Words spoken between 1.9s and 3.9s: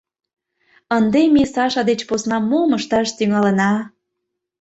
посна мом ышташ тӱҥалына?